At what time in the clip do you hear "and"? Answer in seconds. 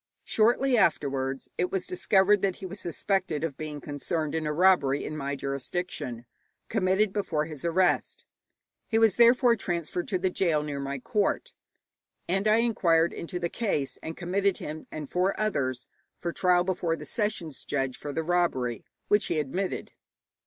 12.27-12.47, 14.01-14.17, 14.91-15.07